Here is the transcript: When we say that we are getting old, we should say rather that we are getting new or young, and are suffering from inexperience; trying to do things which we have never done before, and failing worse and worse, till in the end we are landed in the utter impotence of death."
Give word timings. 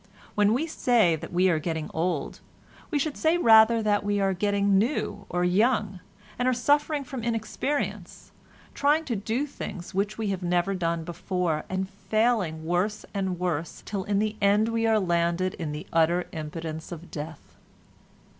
When 0.33 0.51
we 0.55 0.65
say 0.65 1.15
that 1.15 1.31
we 1.31 1.47
are 1.51 1.59
getting 1.59 1.91
old, 1.93 2.39
we 2.89 2.97
should 2.97 3.15
say 3.15 3.37
rather 3.37 3.83
that 3.83 4.03
we 4.03 4.19
are 4.19 4.33
getting 4.33 4.79
new 4.79 5.27
or 5.29 5.43
young, 5.43 5.99
and 6.39 6.47
are 6.47 6.55
suffering 6.55 7.03
from 7.03 7.21
inexperience; 7.23 8.31
trying 8.73 9.05
to 9.05 9.15
do 9.15 9.45
things 9.45 9.93
which 9.93 10.17
we 10.17 10.29
have 10.29 10.41
never 10.41 10.73
done 10.73 11.03
before, 11.03 11.65
and 11.69 11.87
failing 11.87 12.65
worse 12.65 13.05
and 13.13 13.37
worse, 13.37 13.83
till 13.85 14.03
in 14.05 14.17
the 14.17 14.37
end 14.41 14.69
we 14.69 14.87
are 14.87 14.99
landed 14.99 15.53
in 15.59 15.71
the 15.71 15.85
utter 15.93 16.25
impotence 16.31 16.91
of 16.91 17.11
death." 17.11 17.55